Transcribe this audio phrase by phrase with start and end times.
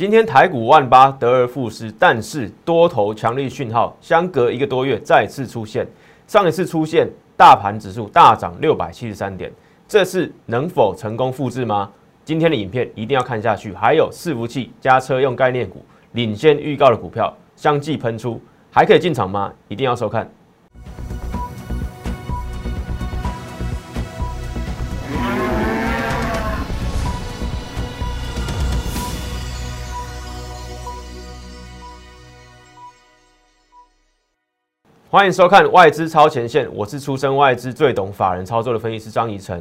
[0.00, 5.86] 今天台股万八得而复失，但是多头强力讯号相隔一个多月再次出现。
[6.26, 9.52] 上一次出现大盘指数大涨六百七十三点，
[9.86, 11.90] 这次能否成功复制吗？
[12.24, 13.74] 今天的影片一定要看下去。
[13.74, 18.40] 还有伺服器加车用概念股领先预告的股票相继喷出，
[18.70, 19.52] 还可以进场吗？
[19.68, 20.26] 一定要收看。
[35.12, 39.58] 欢迎收看外资超前线，我是出身外资最懂法人操作的分析师张怡晨。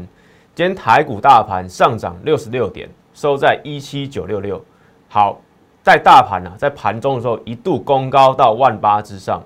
[0.53, 4.63] 今天台股大盘上涨六十六点，收在一七九六六。
[5.08, 5.41] 好，
[5.81, 9.41] 在大盘啊，在盘中的时候一度攻高到万八之上，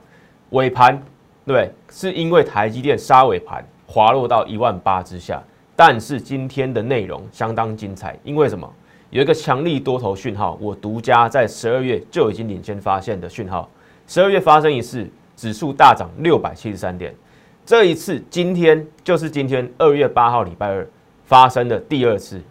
[0.49, 1.01] 尾盘
[1.45, 5.41] 对，是因为台积电杀尾盘滑落到一万八之下。
[5.73, 8.69] 但是今天的内容相当精彩，因为什么？
[9.09, 13.69] 有一个强力多头讯号，我独家在十二月就已经领先发现的讯号。
[14.05, 15.09] 十二月发生一次。
[15.35, 17.13] 指数大涨六百七十三点，
[17.65, 20.87] 这一次今天就是今天二月八号礼拜二
[21.25, 22.41] 发生的第二次，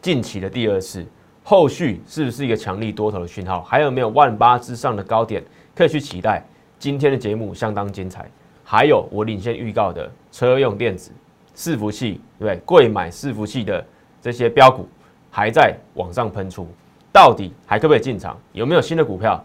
[0.00, 1.04] 近期的第二次，
[1.44, 3.62] 后续是不是一个强力多头的讯号？
[3.62, 5.42] 还有没有万八之上的高点
[5.74, 6.44] 可以去期待？
[6.78, 8.28] 今天的节目相当精彩，
[8.62, 11.10] 还有我领先预告的车用电子、
[11.56, 13.84] 伺服器，对贵买伺服器的
[14.20, 14.86] 这些标股
[15.30, 16.68] 还在往上喷出，
[17.12, 18.38] 到底还可不可以进场？
[18.52, 19.42] 有没有新的股票？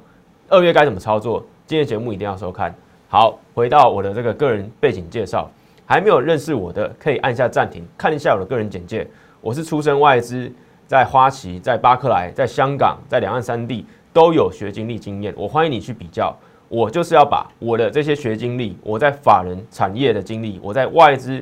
[0.50, 1.46] 二月该怎么操作？
[1.72, 2.76] 今天节目一定要收看。
[3.08, 5.50] 好，回到我的这个个人背景介绍，
[5.86, 9.08] 还没有认识我的可以按下暂停，看一下我的个人简介。
[9.40, 10.52] 我是出身外资，
[10.86, 15.34] 在花旗、在巴克莱、在香港、在两岸三地都有学经历经验。
[15.38, 16.36] 我欢迎你去比较。
[16.68, 21.42] 我就是要把我的这些学经历，我在法人产业的经历，我在外资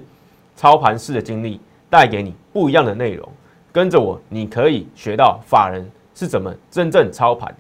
[0.56, 3.28] 操盘式的经历，带给你不一样的内容。
[3.72, 7.58] 跟着我，你可以学到法人是怎么真正操盘的，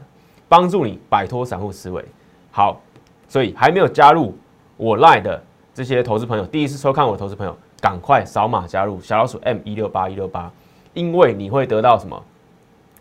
[0.47, 2.05] 帮助你摆脱散户思维。
[2.51, 2.81] 好，
[3.27, 4.37] 所以还没有加入
[4.75, 5.41] 我 Line 的
[5.73, 10.51] 这些投资朋友，第一次收看我的投资朋友，赶快扫码加入小老鼠 M 一六八一六八，
[10.93, 12.21] 因为你会得到什么？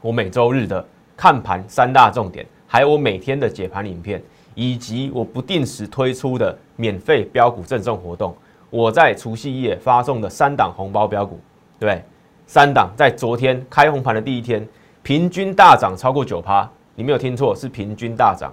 [0.01, 0.85] 我每周日的
[1.17, 4.23] 看盘三大重点，还有我每天的解盘影片，
[4.55, 8.37] 以及我不定时推出的免费标股赠送活动。
[8.71, 11.41] 我在除夕夜发送的三档红包标股，
[11.81, 12.05] 对，
[12.47, 14.65] 三档在昨天开红盘的第一天，
[15.03, 18.53] 平均大涨超过九趴，你没有听错，是平均大涨。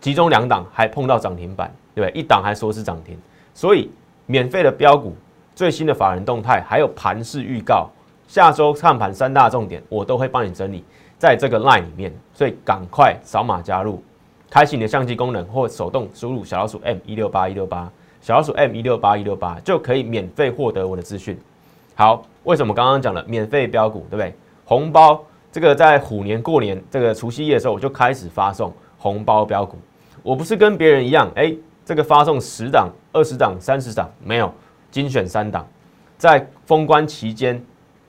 [0.00, 2.20] 其中两档还碰到涨停板，对不对？
[2.20, 3.18] 一档还说是涨停，
[3.52, 3.90] 所以
[4.26, 5.14] 免费的标股、
[5.54, 7.88] 最新的法人动态，还有盘势预告，
[8.26, 10.82] 下周看盘三大重点，我都会帮你整理
[11.18, 12.12] 在这个 line 里面。
[12.32, 14.02] 所以赶快扫码加入，
[14.48, 17.90] 开启你的相机功能，或手动输入小老鼠 M 一六八一六八，
[18.22, 21.38] 小老鼠 M 一六八一六八就可以免费获得我的资讯。
[21.94, 24.34] 好，为什么刚刚讲了免费标股，对不对？
[24.64, 25.22] 红包
[25.52, 29.76] 这个在虎年过年这个除夕夜的时候，我就开始发送红包标股。
[30.22, 31.54] 我不是跟别人一样，哎，
[31.84, 34.52] 这个发送十档、二十档、三十档，没有
[34.90, 35.66] 精选三档，
[36.18, 37.62] 在封关期间，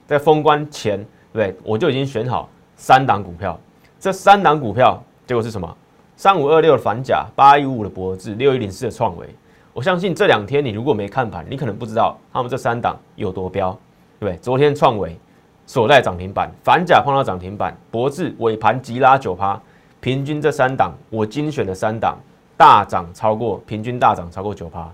[0.05, 3.59] 在封关前，对，我就已经选好三档股票。
[3.99, 5.77] 这三档股票结果是什么？
[6.17, 9.27] 三五二六的反甲，八一五五的博智，六一零四的创维。
[9.73, 13.71] 我相信这两天你如果没看盘，你可能不知道他们这三档有多标，
[14.19, 14.37] 对不对？
[14.39, 15.17] 昨天创维
[15.65, 19.59] 锁在涨停板，反甲碰到涨停板，博智尾盘急拉九趴。
[20.01, 22.17] 平均这三档，我精选的三档
[22.57, 24.91] 大涨超过平均大涨超过九趴，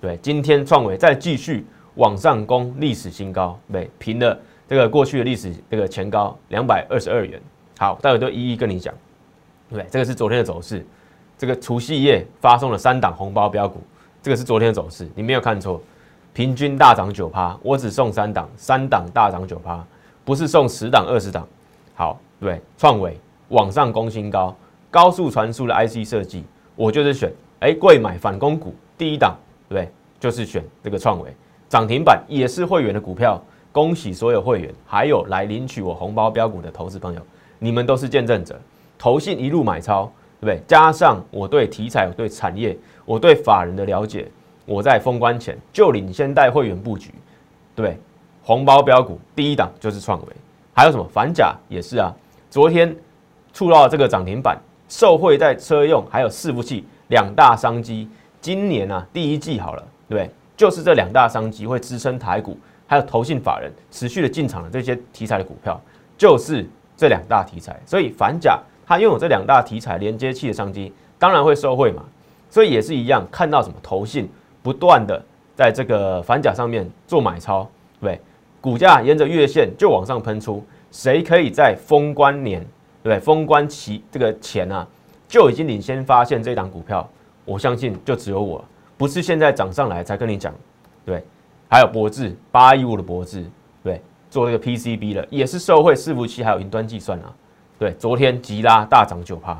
[0.00, 4.36] 对，今天创维再继续往上攻历史新高，对，平了
[4.68, 7.40] 这个过去的历史这个前高两百二十二元。
[7.78, 8.92] 好，待会都一一跟你讲，
[9.70, 10.84] 对，这个是昨天的走势，
[11.38, 13.80] 这个除夕夜发送了三档红包标股，
[14.20, 15.80] 这个是昨天的走势，你没有看错，
[16.32, 19.82] 平均大涨九趴，我只送三档，三档大涨九趴，
[20.24, 21.46] 不是送十档二十档。
[21.94, 23.16] 好，对，创维。
[23.50, 24.52] 往上攻新高，
[24.90, 26.44] 高速传输的 IC 设计，
[26.74, 29.36] 我就是选哎贵买反攻股第一档，
[29.68, 29.92] 对不对？
[30.18, 31.32] 就是选这个创维
[31.68, 33.40] 涨停板，也是会员的股票。
[33.72, 37.20] 恭喜所有会员，还有来领取我红包标股的投资朋友，
[37.60, 38.60] 你们都是见证者。
[38.98, 40.10] 投信一路买超，
[40.40, 40.60] 对不对？
[40.66, 44.28] 加上我对题材、我对产业、我对法人的了解，
[44.66, 47.14] 我在封关前就领先带会员布局，
[47.74, 47.96] 对
[48.42, 50.26] 红包标股第一档就是创维，
[50.74, 52.14] 还有什么反甲也是啊，
[52.50, 52.94] 昨天。
[53.52, 54.58] 触到这个涨停板，
[54.88, 58.08] 受惠在车用还有伺服器两大商机。
[58.40, 60.30] 今年啊，第一季好了，对不对？
[60.56, 65.80] 就是这两大商机会支撑台股，还有投信法人持续的进场的这些题材的股票，
[66.16, 66.66] 就是
[66.96, 67.78] 这两大题材。
[67.84, 72.02] 所以反甲它拥有这两大题材连接器的商机，当然会受惠嘛。
[72.48, 74.28] 所以也是一样，看到什么投信
[74.62, 75.22] 不断的
[75.54, 77.62] 在这个反甲上面做买超，
[78.00, 78.20] 对不对？
[78.60, 82.66] 股价沿着月线就往上喷出，谁可以在封关年？
[83.08, 83.18] 对？
[83.20, 84.86] 封关期这个钱啊，
[85.28, 87.08] 就已经领先发现这档股票，
[87.44, 88.64] 我相信就只有我，
[88.96, 90.54] 不是现在涨上来才跟你讲，
[91.04, 91.22] 对。
[91.68, 93.44] 还有博智八一五的博智，
[93.84, 97.32] 对，做这个 PCB 的，也是受惠伺服器还有云端计算啊，
[97.78, 97.92] 对。
[97.92, 99.56] 昨天急拉大涨九趴，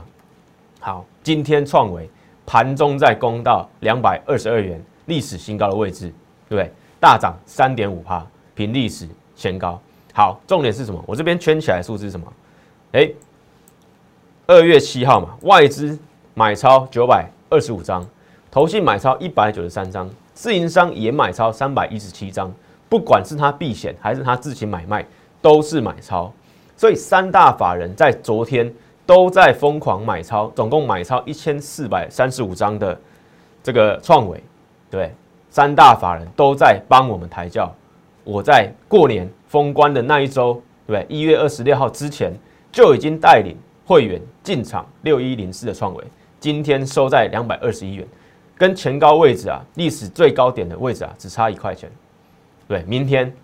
[0.81, 2.11] 好，今天创维
[2.45, 6.13] 盘中在攻到两百二十二元历史新高的位置，
[6.49, 6.69] 对？
[6.99, 8.27] 大涨三点五趴，
[8.57, 9.81] 平历史前高。
[10.13, 11.01] 好，重点是什么？
[11.07, 12.27] 我这边圈起来数字是什么？
[12.91, 13.09] 哎，
[14.51, 15.97] 二月七号嘛，外资
[16.35, 18.05] 买超九百二十五张，
[18.51, 22.53] 投信买超一百九十三张，自营商也买超三百一十七张。
[22.89, 25.07] 不管是他避险还是他自行买卖，
[25.41, 26.33] 都是买超。
[26.77, 28.69] 所以三大法人在昨天
[29.07, 32.99] 都在疯狂买超，总共买超一千四百三十五张的
[33.63, 34.43] 这个创伟，
[34.91, 35.15] 对，
[35.49, 37.73] 三大法人都在帮我们抬轿。
[38.25, 41.07] 我在过年封关的那一周，对？
[41.09, 42.33] 一月二十六号之前。
[42.73, 43.57] 就已经带领
[43.91, 46.05] 会员进场六一零四的创维，
[46.39, 48.07] 今天收在两百二十一元，
[48.57, 51.91] 跟前高位置啊，历史最高点的位置啊，只差一块钱。
[52.69, 53.35] 对，明天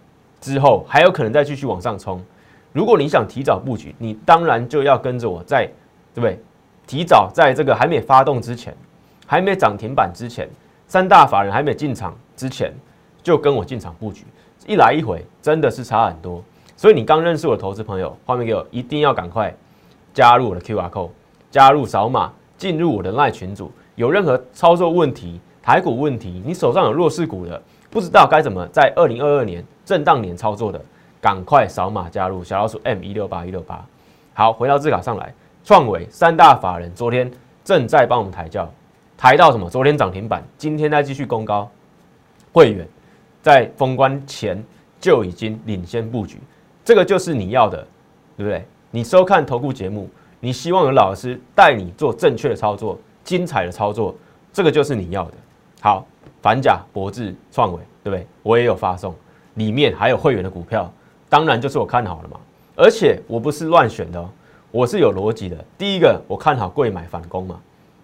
[0.41, 2.25] 之后还有可能再继续往上冲。
[2.73, 5.67] 如果你想提早布局，你当然就要跟着我在，
[6.15, 6.39] 对不对？
[6.87, 8.73] 提早在这个还没发动之前，
[9.27, 10.49] 还没涨停板之前，
[10.87, 12.73] 三大法人还没进场之前，
[13.21, 14.25] 就跟我进场布局，
[14.65, 16.41] 一来一回真的是差很多。
[16.77, 19.53] 所以你刚认识我的投资朋友，画面给我，一定要赶快
[20.17, 21.11] 加入我的 Q R code，
[21.51, 23.71] 加入扫码进入我的赖群组。
[23.97, 30.81] 有任何操作问题、台股问题，你手上有弱势股的，不知道该怎么在二零二二年震荡年操作的，
[31.21, 33.85] 赶快扫码加入小老鼠 M 一六八一六八。
[34.33, 37.31] 好，回到字卡上来，创伟三大法人昨天
[37.63, 38.67] 正在帮我们抬轿，
[39.19, 39.69] 抬到什么？
[39.69, 41.71] 昨天涨停板，今天再继续攻高，
[42.55, 42.89] 会员
[43.43, 44.65] 在封关前
[44.99, 46.39] 就已经领先布局。
[46.83, 47.87] 这个就是你要的，
[48.39, 48.67] 对不对？
[48.97, 50.09] 你收看投顾节目，
[50.41, 54.15] 你希望有老师带你做正确的操作、精彩的操作，
[54.55, 55.35] 这个就是你要的。
[55.83, 56.07] 好，
[56.41, 58.27] 反甲、博智、创伟，对不对？
[58.43, 59.15] 我也有发送，
[59.57, 60.91] 里面还有会员的股票，
[61.29, 62.41] 当然就是我看好了嘛。
[62.75, 64.31] 而且我不是乱选的，哦
[64.71, 65.63] 我是有逻辑的。
[65.77, 67.61] 第一个，我看好贵买反攻嘛，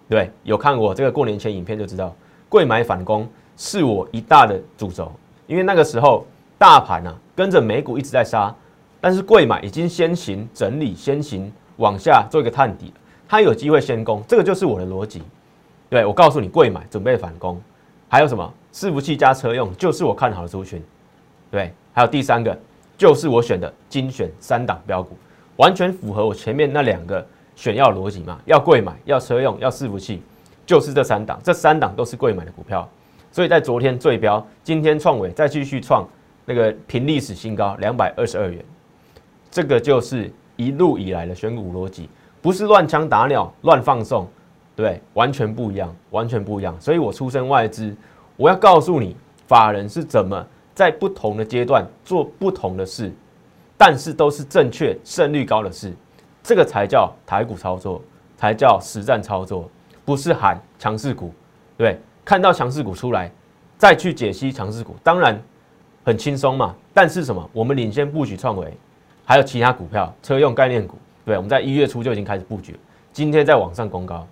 [0.07, 2.13] 对，有看过这个过年前影片就知道，
[2.47, 5.11] 贵买反攻是我一大的主轴，
[5.47, 6.23] 因为那个时候
[6.55, 8.55] 大盘啊跟着美股一直在杀。
[9.03, 12.93] 但是贵买已经先行整理，先行往下做一个探底，
[13.27, 15.21] 它有机会先攻，这个就是我的逻辑。
[15.89, 17.61] 对我告诉你，贵买准备反攻，
[18.07, 20.81] 还有什么伺服器加车用，就是我看好的族群。
[21.51, 22.57] 对，还有第三个，
[22.97, 25.17] 就是我选的精选三档标股，
[25.57, 27.27] 完全符合我前面那两个
[27.57, 30.21] 选要逻辑嘛，要贵买，要车用，要伺服器，
[30.65, 32.89] 就是这三档，这三档都是贵买的股票。
[33.33, 36.07] 所以在昨天最标，今天创伟再继续创
[36.45, 38.63] 那个平历史新高，两百二十二元。
[39.53, 42.09] 这个就是一路以来的选股逻辑，
[42.41, 44.27] 不是乱枪打鸟、乱放送，
[44.75, 46.75] 对，完全不一样，完全不一样。
[46.81, 47.95] 所以我出身外资，
[48.35, 49.15] 我要告诉你，
[49.47, 53.13] 法人是怎么在不同的阶段做不同的事，
[53.77, 55.93] 但是都是正确、胜率高的事，
[56.41, 58.01] 这个才叫台股操作，
[58.35, 59.69] 才叫实战操作，
[60.03, 61.31] 不是喊强势股，
[61.77, 63.31] 对，看到强势股出来，
[63.77, 65.39] 再去解析强势股，当然
[66.03, 66.75] 很轻松嘛。
[66.91, 67.47] 但是什么？
[67.53, 68.75] 我们领先布局创维。
[69.25, 72.77] 还有其他股票，车用概念股，对，我们在一月初就已经开始布局，
[73.11, 74.27] 今天在网上公告，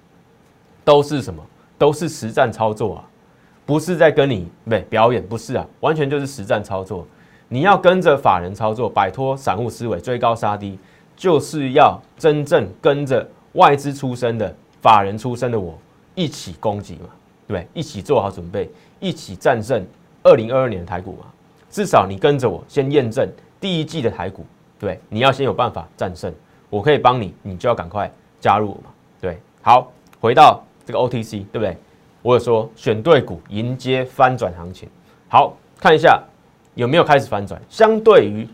[0.83, 1.43] 都是什么？
[1.77, 3.03] 都是实战操作啊，
[3.65, 7.07] 不是在跟你对表演，不是啊，完全就是实战操作。
[7.47, 10.77] 你要跟着法人操作，摆脱散户思维，追高杀低，
[11.17, 15.77] 就是要真正跟着外资出身的法人出身的我
[16.13, 17.09] 一起攻击嘛，
[17.47, 18.69] 对，一起做好准备，
[18.99, 19.85] 一起战胜
[20.21, 21.25] 二零二二年的台股嘛。
[21.69, 23.27] 至少你跟着我先验证
[23.59, 24.45] 第一季的台股。
[24.81, 26.33] 对，你要先有办法战胜，
[26.67, 28.89] 我可以帮你，你就要赶快加入我嘛。
[29.21, 31.77] 对，好，回到这个 OTC，对不对？
[32.23, 34.89] 我有说选对股，迎接翻转行情。
[35.27, 36.19] 好看一下
[36.73, 37.61] 有没有开始翻转。
[37.69, 38.47] 相对于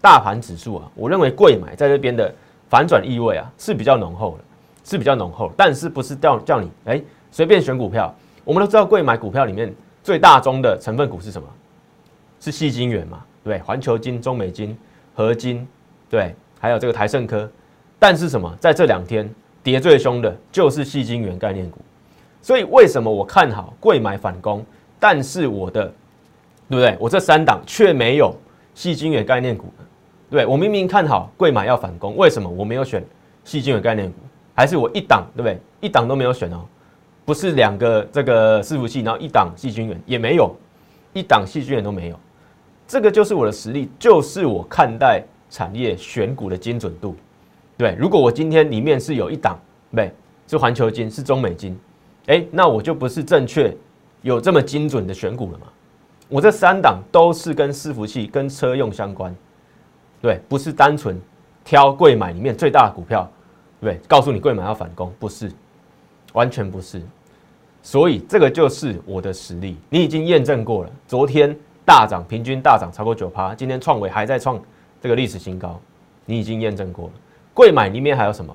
[0.00, 2.32] 大盘指数啊，我认为贵买在这边的
[2.70, 4.44] 反转意味啊是比较浓厚的，
[4.84, 5.50] 是比较浓厚。
[5.56, 7.02] 但是不是叫叫你哎
[7.32, 8.14] 随便选股票？
[8.44, 11.48] 我们都知道贵买股票里面最大宗的成分股是什么？
[12.38, 13.24] 是细晶圆嘛？
[13.42, 14.78] 对，环球金、中美金。
[15.14, 15.66] 合金，
[16.10, 17.48] 对，还有这个台盛科，
[17.98, 19.28] 但是什么，在这两天
[19.62, 21.78] 跌最凶的就是细晶圆概念股，
[22.42, 24.64] 所以为什么我看好贵买反攻，
[24.98, 25.84] 但是我的，
[26.68, 26.96] 对不对？
[26.98, 28.34] 我这三档却没有
[28.74, 29.72] 细晶圆概念股，
[30.30, 33.04] 对我明明看好贵买要反攻，为什么我没有选
[33.44, 34.18] 细晶圆概念股？
[34.56, 35.58] 还是我一档，对不对？
[35.80, 36.64] 一档都没有选哦，
[37.24, 40.54] 不是两个这个伺服器，然后一档细晶圆也没有，
[41.12, 42.18] 一档细晶圆都没有。
[42.86, 47.16] 这个就是我的实力，就是我看待产业选股的精准度，
[47.76, 49.58] 对，如果我今天里面是有一档，
[49.94, 50.12] 对，
[50.46, 51.78] 是环球金，是中美金，
[52.26, 53.74] 哎，那我就不是正确
[54.22, 55.66] 有这么精准的选股了嘛？
[56.28, 59.34] 我这三档都是跟伺服器、跟车用相关，
[60.20, 61.20] 对，不是单纯
[61.64, 63.30] 挑贵买里面最大的股票，
[63.80, 65.50] 对，告诉你贵买要反攻，不是，
[66.32, 67.00] 完全不是。
[67.82, 70.90] 所以这个就是我的实力，你已经验证过了。
[71.06, 74.60] 昨天大涨，平均大涨超过九趴，今天创维还在创
[75.00, 75.80] 这个历史新高，
[76.24, 77.12] 你已经验证过了。
[77.52, 78.54] 贵买里面还有什么？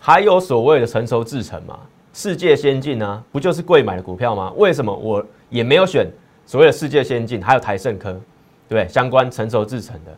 [0.00, 1.78] 还有所谓的成熟制程嘛？
[2.12, 3.24] 世界先进呢？
[3.30, 4.52] 不就是贵买的股票吗？
[4.56, 6.06] 为什么我也没有选
[6.46, 7.42] 所谓的世界先进？
[7.42, 8.18] 还有台盛科，
[8.68, 10.16] 对相关成熟制程的，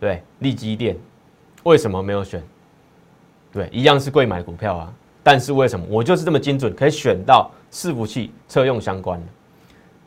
[0.00, 0.96] 对利基电，
[1.62, 2.42] 为什么没有选？
[3.52, 4.92] 对，一样是贵买股票啊。
[5.22, 7.50] 但是为什么我就是这么精准，可以选到？
[7.70, 9.26] 伺服器车用相关的，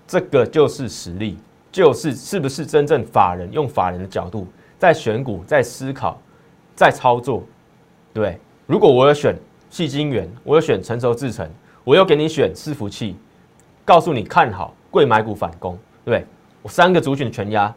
[0.07, 1.37] 这个就是实力，
[1.71, 4.45] 就是是不是真正法人用法人的角度
[4.77, 6.19] 在选股、在思考、
[6.75, 7.43] 在操作，
[8.13, 8.37] 对？
[8.65, 9.35] 如果我有选
[9.69, 11.49] 细晶圆，我有选成熟制程，
[11.83, 13.15] 我又给你选伺服器，
[13.85, 16.25] 告诉你看好贵买股反攻，对
[16.61, 17.73] 我三个族群全压，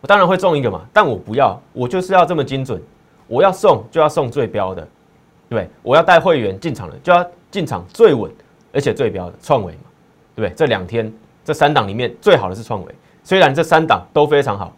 [0.00, 2.80] 我当然会中一个嘛，但我不要，我就是要这么精准，
[3.26, 4.88] 我要送就要送最标的，
[5.48, 8.30] 对，我要带会员进场的就要进场最稳。
[8.76, 9.82] 而且最标的创维嘛，
[10.34, 10.56] 对不对？
[10.56, 11.12] 这两天
[11.44, 12.92] 这三档里面最好的是创维，
[13.24, 14.72] 虽然这三档都非常好，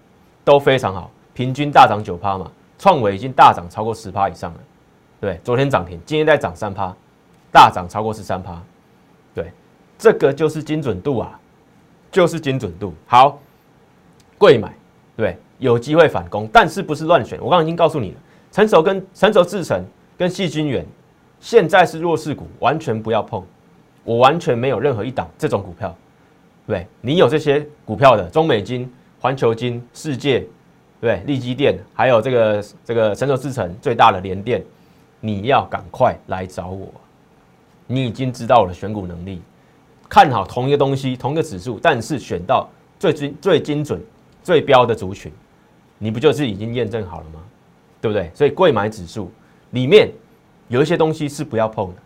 [0.44, 4.58] 都非常好，平均大涨九趴嘛，创维已经大涨超过十趴以上了，
[5.20, 6.94] 对，昨天涨停，今天在涨三趴，
[7.52, 8.62] 大涨超过十三趴，
[9.34, 9.52] 对，
[9.98, 11.38] 这个就是精准度啊，
[12.12, 12.94] 就是精准度。
[13.06, 13.38] 好，
[14.38, 14.72] 贵买，
[15.16, 17.38] 对，有机会反攻，但是不是乱选？
[17.40, 18.16] 我刚刚已经告诉你了，
[18.52, 19.84] 成熟跟成熟制成
[20.16, 20.86] 跟细菌源，
[21.40, 23.44] 现在是弱势股，完全不要碰。
[24.04, 25.92] 我完全没有任何一档这种股票，
[26.66, 30.44] 对，你有这些股票的中美金、环球金、世界，
[31.00, 34.64] 对，利基电，还有这个这个成熟制成最大的联电，
[35.20, 36.88] 你要赶快来找我。
[37.86, 39.40] 你已经知道我的选股能力，
[40.08, 42.68] 看好同一个东西、同一个指数，但是选到
[42.98, 44.02] 最精、最精准、
[44.42, 45.30] 最标的族群，
[45.98, 47.40] 你不就是已经验证好了吗？
[48.00, 48.28] 对不对？
[48.34, 49.30] 所以贵买指数
[49.70, 50.10] 里面
[50.66, 52.02] 有一些东西是不要碰的。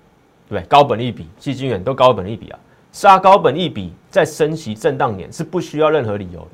[0.50, 2.58] 对，高本利比、细金远都高本利比啊，
[2.92, 6.50] 杀高本利比在升息震荡年是不需要任何理由的，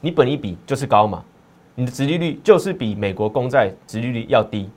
[0.00, 1.24] 你本利比就是高嘛，
[1.74, 4.68] 你的殖利率就是比美国公债殖利率要低，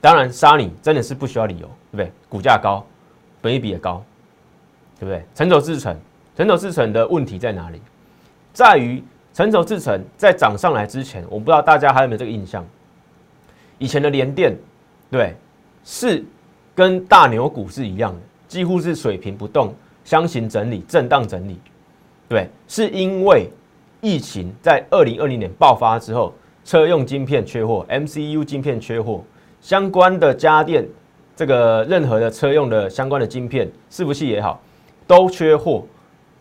[0.00, 2.12] 当然杀你真的是不需要理由，对不对？
[2.28, 2.84] 股价高，
[3.40, 4.02] 本利比也高，
[4.98, 5.24] 对不对？
[5.34, 5.96] 成熟制成，
[6.36, 7.80] 成熟制成的问题在哪里？
[8.52, 12.66] 在于成熟制成在涨上来之前，我不知道大家还有没有这个印象，
[13.78, 14.56] 以前的联电，
[15.10, 15.34] 对，
[15.84, 16.24] 是。
[16.74, 21.58] 跟大牛股是一样的，几乎是水平不动，箱型整理、震荡整理。
[22.28, 23.48] 对，是因为
[24.00, 26.32] 疫情在二零二零年爆发之后，
[26.64, 29.22] 车用晶片缺货，MCU 晶片缺货，
[29.60, 30.86] 相关的家电
[31.36, 34.60] 这个任何的车用的相关的晶片，伺服器也好，
[35.06, 35.84] 都缺货。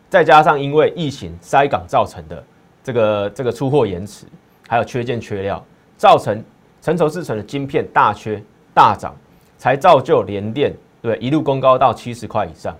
[0.09, 2.43] 再加上因为疫情塞港造成的
[2.83, 4.25] 这个这个出货延迟，
[4.67, 5.63] 还有缺件缺料，
[5.97, 6.43] 造成
[6.81, 8.41] 成熟制成的晶片大缺
[8.73, 9.15] 大涨。
[9.57, 12.75] 才造就联电对一路攻高到七十块以上，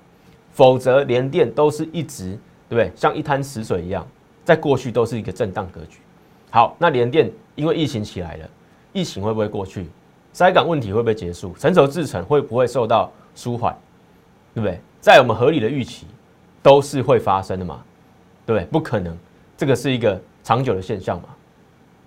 [0.51, 2.37] 否则联电都是一直
[2.69, 2.91] 对不对？
[2.95, 4.05] 像一滩死水一样，
[4.43, 5.99] 在过去都是一个震荡格局。
[6.49, 8.49] 好，那联电因为疫情起来了，
[8.93, 9.87] 疫情会不会过去？
[10.33, 11.53] 塞港问题会不会结束？
[11.57, 13.75] 成熟制程会不会受到舒缓？
[14.53, 14.79] 对不对？
[14.99, 16.05] 在我们合理的预期，
[16.61, 17.83] 都是会发生的嘛？
[18.45, 18.65] 对不对？
[18.71, 19.17] 不可能，
[19.57, 21.29] 这个是一个长久的现象嘛？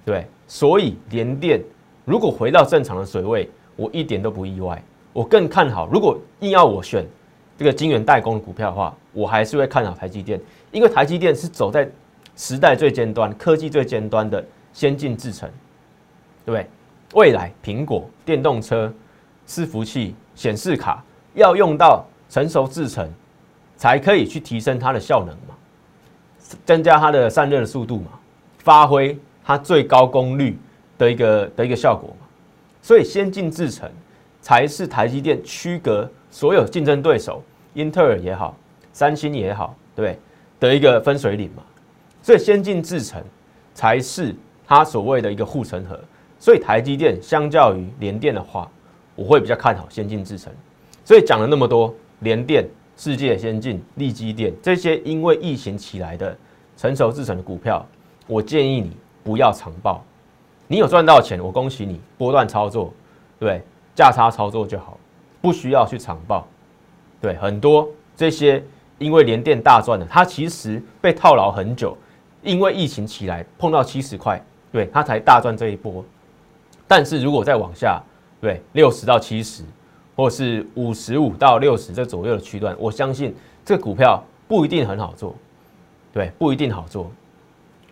[0.05, 1.63] 对，所以联电
[2.05, 3.51] 如果回到正常的水位。
[3.77, 4.81] 我一点都不意外，
[5.13, 5.89] 我更看好。
[5.89, 7.05] 如果硬要我选
[7.57, 10.41] 这个晶圆代工的股票的话，我还是会看好台积电，
[10.73, 11.89] 因为台积电是走在
[12.37, 15.49] 时代最尖端、科技最尖端的先进制程，
[16.45, 16.69] 对不对？
[17.15, 18.93] 未来苹果电动车、
[19.47, 23.09] 伺服器、显示卡要用到成熟制程，
[23.77, 25.55] 才可以去提升它的效能嘛，
[26.65, 28.11] 增加它的散热的速度嘛，
[28.59, 30.59] 发挥它最高功率
[30.99, 32.27] 的一个的一个效果嘛。
[32.83, 33.89] 所以先进制程
[34.41, 37.41] 才是台积电区隔所有竞争对手，
[37.75, 38.57] 英特尔也好，
[38.93, 40.19] 三星也好，对
[40.59, 41.63] 的一个分水岭嘛。
[42.21, 43.23] 所以先进制程
[43.73, 44.35] 才是
[44.67, 45.97] 它所谓的一个护城河。
[46.41, 48.69] 所以台积电相较于联电的话，
[49.15, 50.53] 我会比较看好先进制程。
[51.05, 56.37] 所以讲了那么多，联电、世界先进、利基电这些因为疫情起来的
[56.77, 57.87] 成熟制程的股票，
[58.27, 60.03] 我建议你不要长报。
[60.67, 62.93] 你有赚到钱，我恭喜你，波段操作，
[63.39, 63.63] 对，
[63.95, 64.99] 价差操作就好，
[65.45, 66.49] 不需要去长报。
[67.21, 67.87] 对，很多
[68.17, 68.65] 这些
[68.97, 71.95] 因为连电大赚的，它其实被套牢很久，
[72.43, 76.03] 因为疫情起来碰到七十块，对，它才大赚这一波。
[76.89, 78.03] 但是如果再往下，
[78.41, 79.63] 对，六十到七十，
[80.17, 83.35] 或是五十五到六十这左右的区段，我相信
[83.67, 85.35] 这股票不一定很好做，
[86.11, 87.11] 对，不一定好做。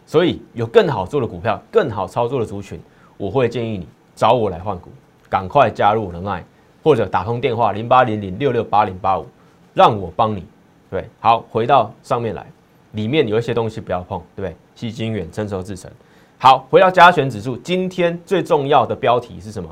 [0.07, 2.81] 所以有更好做的股票，更好操作的族群，
[3.19, 4.89] 我会建议你找我来换股，
[5.29, 6.43] 赶快加入我的 line，
[6.83, 9.27] 或者打通电话零八零零六六八零八五，
[9.75, 10.45] 让我帮你。
[10.91, 12.47] 对，好，回到上面来，
[12.93, 14.57] 里面有一些东西不要碰，对不对？
[14.75, 15.91] 细晶远、成熟制成。
[16.39, 19.71] 好，回到加权指数，今天最重要的标题是什么？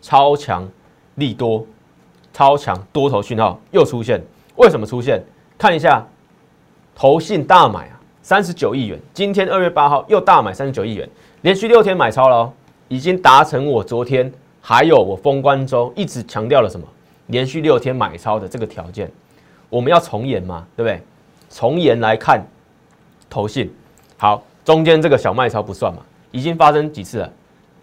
[0.00, 0.68] 超强
[1.14, 1.64] 利多，
[2.32, 4.22] 超强多头讯号又出现，
[4.56, 5.22] 为什么出现？
[5.56, 6.04] 看一下，
[6.94, 9.00] 投信大买啊，三十九亿元。
[9.14, 11.08] 今天二月八号又大买三十九亿元，
[11.40, 12.52] 连续六天买超了哦，
[12.88, 14.30] 已经达成我昨天
[14.64, 16.86] 还有我封关周一直强调了什么？
[17.26, 19.10] 连续六天买超的这个条件。
[19.68, 21.02] 我们要重演嘛，对不对？
[21.50, 22.40] 重演来看，
[23.28, 23.70] 投信
[24.16, 26.00] 好，中间这个小卖超不算嘛，
[26.30, 27.32] 已经发生几次了，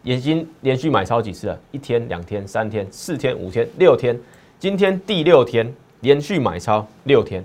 [0.03, 4.17] 已经连续买超几次了，一天、两天、三天、四天、五天、六天，
[4.57, 7.43] 今天第六天连续买超六天。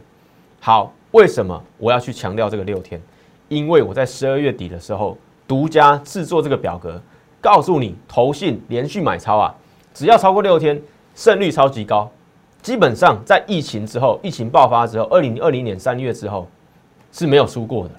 [0.61, 3.00] 好，为什么我要去强调这个六天？
[3.49, 7.00] 因为我在十二月底的时候独家制作这个表格，
[7.45, 9.55] 告诉你投信连续买超啊，
[9.93, 10.81] 只要超过六天，
[11.15, 12.11] 胜率超级高。
[12.63, 16.49] 基本上在疫情之后，疫情爆发之后，二零二零年三月之后
[17.13, 17.91] 是没有输过的，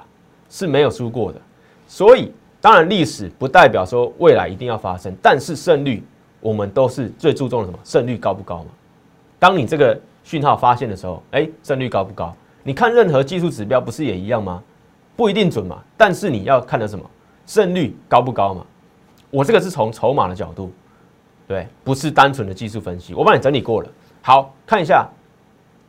[0.50, 1.40] 是没有输过的。
[1.88, 6.04] 所以当然历史不代表说未来一定要发生，但是胜率
[6.42, 7.78] 我们都是最注重的什么？
[7.84, 8.72] 胜率高不高嘛？
[9.38, 12.36] 当你这个讯号发现的时候，哎，胜率高不高？
[12.64, 14.64] 你看任何技术指标不是也一样吗？
[15.16, 17.06] 不一定准嘛，但是你要看的什么？
[17.46, 18.66] 胜率高不高嘛？
[19.36, 20.72] 我这个是从筹码的角度，
[21.46, 23.90] 对，不是单纯的技术分析，我帮你整理过了。
[24.22, 25.06] 好看一下，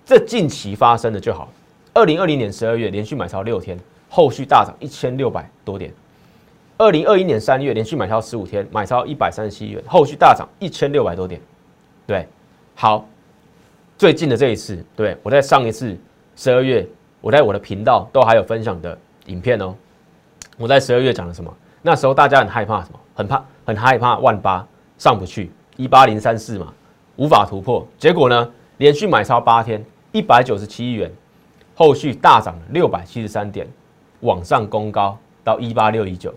[0.04, 1.48] 这近期发生的就好。
[1.94, 5.94] 二零二零年十二月连续买超六天，后续大涨一千六百多点。
[6.76, 11.40] 二零二一年三月连续买超十五天，买超一百三十七元，后续大涨一千六百多点。
[12.04, 12.26] 对，
[12.74, 13.06] 好，
[13.96, 15.96] 最近的这一次，对我在上一次
[16.34, 16.84] 十二月，
[17.20, 19.72] 我在我的频道都还有分享的影片哦。
[20.58, 21.56] 我在十二月讲了什么？
[21.80, 22.98] 那时候大家很害怕什么？
[23.16, 24.64] 很怕，很害怕万八
[24.96, 26.72] 上不去，一八零三四嘛。
[27.16, 28.48] 无法突破，结果呢？
[28.76, 31.10] 连续买超八天，一百九十七亿元，
[31.74, 33.66] 后续大涨了六百七十三点，
[34.20, 36.34] 往上攻高到一八六一九，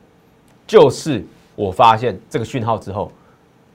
[0.65, 1.21] 就是
[1.55, 3.11] 我发现这个讯号之后，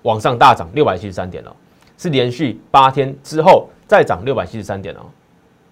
[0.01, 1.55] 往上大涨六百七十三点了，
[1.99, 5.01] 是连续八天之后再涨六百七十三点哦。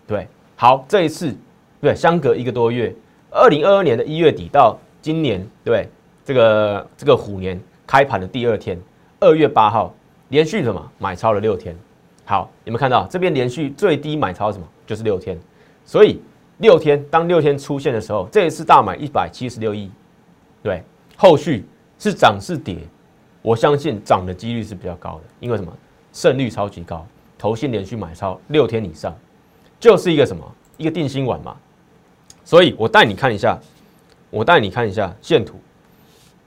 [0.07, 1.35] 对，好，这一次
[1.81, 2.95] 对，相隔一个多月，
[3.31, 5.89] 二零二二年的一月底到今年对
[6.33, 8.81] 这个这个虎年开盘的第二天，
[9.21, 9.95] 二月八号。
[10.29, 11.77] 连续什么买超了六天，
[12.25, 14.67] 好，有没有看到这边连续最低买超什么？
[14.87, 15.39] 就是六天，
[15.85, 16.23] 所以
[16.57, 19.91] 六天当六天出现的时候，这一次大买一百七十六亿，
[20.63, 20.83] 对，
[21.19, 21.67] 后续
[21.99, 22.79] 是涨是跌，
[23.43, 25.71] 我相信涨的几率是比较高的，因为什么？
[26.15, 29.15] 胜率超级高，投信连续买超六天以上，
[29.79, 30.43] 就是一个什么？
[30.79, 31.55] 一个定心丸嘛。
[32.43, 33.59] 所以我带你看一下，
[34.31, 35.61] 我带你看一下线图，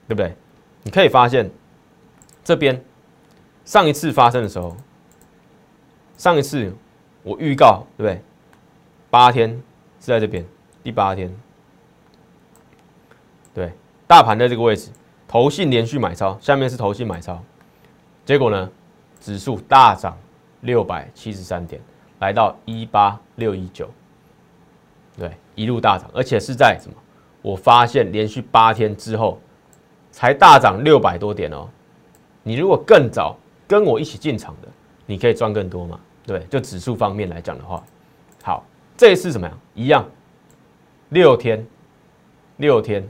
[0.08, 0.36] 对不对？
[0.84, 1.50] 你可以发现
[2.44, 2.84] 这边。
[3.64, 4.78] 上一次发生的时候，
[6.18, 6.72] 上一次
[7.24, 8.22] 我预告对不对？
[9.10, 9.50] 八天
[10.00, 10.46] 是在这边，
[10.84, 11.36] 第八天，
[13.56, 13.74] 对，
[14.06, 14.92] 大盘在这个位置，
[15.28, 17.44] 投信连续买超，下面是投信买超，
[18.24, 18.70] 结果呢，
[19.20, 20.16] 指数大涨
[20.62, 21.82] 六百七十三点，
[22.20, 23.90] 来到一八六一九，
[25.18, 26.96] 对，一路大涨，而且是在什么？
[27.42, 29.42] 我发现连续八天之后
[30.16, 31.68] 才大涨六百多点哦，
[32.42, 33.36] 你如果更早。
[33.68, 34.68] 跟我一起进场的，
[35.08, 36.00] 你可以赚更多嘛？
[36.24, 37.84] 对，就指数方面来讲的话，
[38.44, 38.64] 好，
[38.96, 39.60] 这一次怎么样？
[39.74, 40.06] 一样，
[41.10, 41.66] 六天，
[42.58, 43.04] 六天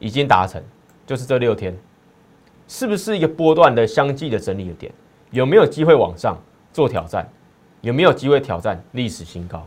[0.00, 0.60] 已经达成，
[1.06, 1.72] 就是这六天，
[2.66, 4.92] 是不是一个波段的相继的整理的点？
[5.30, 6.36] 有没有机会往上
[6.72, 7.24] 做挑战？
[7.82, 9.64] 有没有机会挑战历史新高？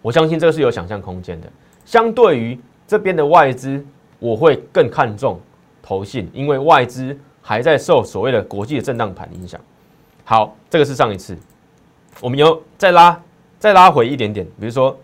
[0.00, 1.50] 我相信这个是有想象空间的。
[1.84, 3.84] 相对于这边的外资，
[4.20, 5.40] 我会更看重
[5.88, 7.18] 投信，因为外资。
[7.40, 9.58] 还在受所谓的国际的震荡盘影响。
[10.22, 11.34] 好，这个是上一次，
[12.20, 13.22] 我们有再拉
[13.58, 14.94] 再拉回一点点，比如说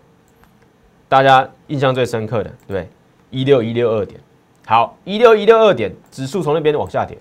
[1.07, 2.87] 大家印象最深刻的，对，
[3.31, 4.19] 一六一六二点。
[4.67, 7.17] 好，一六一六二点，指数从那边往下跌，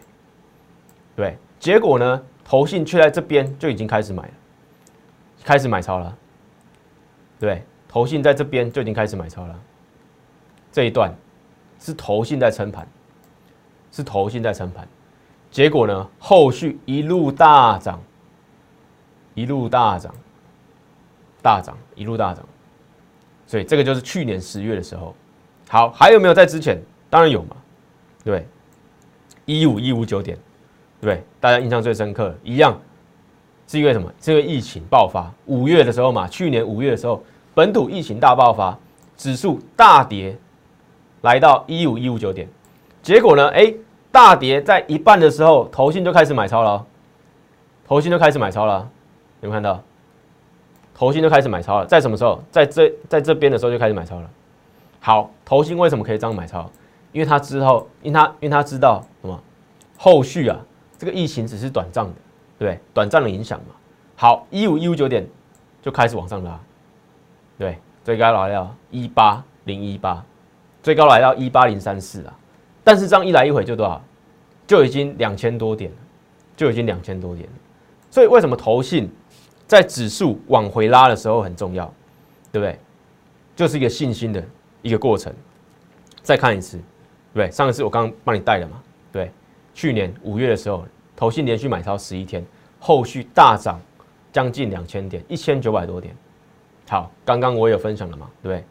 [1.17, 4.33] 对，结果呢，投信却在这边就已经开始买了，
[5.43, 6.15] 开始买超了，
[7.41, 9.59] 对，投信在这边就已经开始买超了。
[10.71, 11.11] 这一段
[11.81, 12.87] 是投信在撑盘，
[13.95, 14.87] 是投信在撑盘。
[15.53, 16.09] 结果呢？
[16.19, 18.03] 后续一路大涨，
[19.35, 20.13] 一路大涨，
[21.41, 22.45] 大涨，一路大涨。
[23.47, 25.15] 所以这个就是去年十月的时候。
[25.69, 26.77] 好，还有没有在之前？
[27.09, 27.57] 当然有嘛。
[28.25, 28.49] 对，
[29.45, 30.37] 一五一五九点，
[31.01, 31.23] 对？
[31.39, 32.77] 大家印象最深刻，一样
[33.69, 34.13] 是因为什么？
[34.21, 37.23] 是因为疫情爆发，五月的时候嘛，去年五月的时候，
[37.55, 38.77] 本土疫情大爆发，
[39.17, 40.37] 指数大跌，
[41.21, 42.49] 来到一五一五九点，
[43.03, 43.73] 结果呢，哎，
[44.15, 46.87] 大跌在一半的时候，投信就开始买超了，
[47.85, 48.89] 投信就开始买超了，
[49.41, 49.83] 有没有看到？
[50.95, 52.41] 投信就开始买超了，在什么时候？
[52.49, 54.31] 在这在这边的时候就开始买超了。
[55.01, 56.71] 好，投信为什么可以这样买超？
[57.11, 59.37] 因为他之后，因他因为他知道什么？
[59.99, 60.61] 后续啊，
[60.97, 62.13] 这个疫情只是短暂的，
[62.57, 62.81] 对对？
[62.95, 63.75] 短暂的影响嘛。
[64.15, 65.27] 好，一五一五九点
[65.83, 66.61] 就开始往上拉，
[67.59, 70.25] 对，最高来到一八零一八，
[70.85, 72.33] 最高来到一八零三四啊。
[72.85, 74.01] 但是这样一来一回就多少？
[74.67, 75.97] 就已经两千多点了，
[76.57, 77.55] 就已经两千多点了。
[78.11, 79.11] 所以为什么投信？
[79.67, 81.87] 在指数往回拉的时候很重要，
[82.53, 82.79] 对不对？
[83.57, 84.45] 就是一个信心的
[84.83, 85.33] 一个过程。
[86.23, 87.51] 再看一次，对不对？
[87.51, 89.31] 上一次我刚刚帮你带了嘛，对。
[89.73, 92.45] 去年五月的时候，投信连续买超十一天，
[92.79, 93.81] 后续大涨
[94.31, 96.15] 将近两千点，一千九百多点。
[96.89, 98.65] 好，刚刚我有分享了嘛，对不对？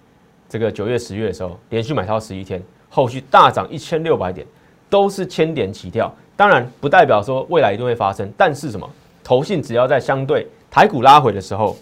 [0.47, 2.63] 这个九月、十月的时候，连续买超十一天，
[2.95, 4.45] 后续大涨一千六百点，
[4.87, 6.13] 都是千点起跳。
[6.35, 8.87] 当然不代表说未来一定会发生，但是什么？
[9.23, 11.75] 投信只要在相对台股拉回的时候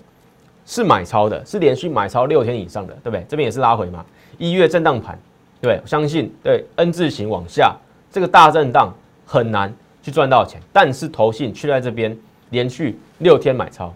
[0.66, 3.26] 是买超的，是连续买超六天以上的，对不对？
[3.28, 4.06] 这边也是拉回嘛，
[4.38, 5.20] 一月震荡盘，
[5.60, 7.76] 对，我相信对 N 字形往下
[8.10, 8.94] 这个大震荡
[9.26, 12.18] 很难去赚到钱，但是投信却在这边
[12.52, 13.94] 连续六天买超，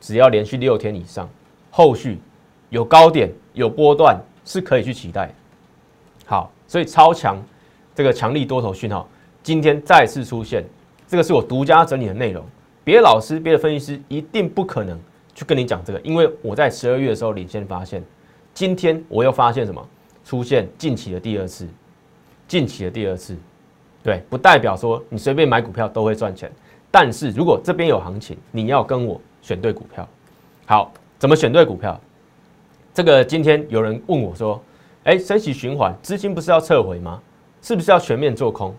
[0.00, 1.28] 只要连续六天以上，
[1.70, 2.18] 后续
[2.70, 5.32] 有高点有波段是可以去期待。
[6.28, 7.42] 好，所以超强
[7.94, 9.08] 这个强力多头讯号
[9.42, 10.62] 今天再次出现，
[11.06, 12.44] 这个是我独家整理的内容。
[12.84, 15.00] 别的老师、别的分析师一定不可能
[15.34, 18.04] 去跟你讲这个，因为我在十二月的时候领先发现，
[18.52, 19.82] 今天我又发现什么？
[20.22, 21.66] 出现近期的第二次，
[22.46, 23.34] 近期的第二次，
[24.02, 26.52] 对，不代表说你随便买股票都会赚钱，
[26.90, 30.06] 但是如果这边有行情，你要跟我选对股票。
[30.66, 31.98] 好，怎么选对股票？
[32.92, 34.62] 这个今天有人问我说，
[35.08, 37.18] 哎，升息循环，资金不是要撤回吗？
[37.62, 38.76] 是不是要全面做空？